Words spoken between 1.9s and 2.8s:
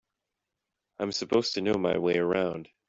way around.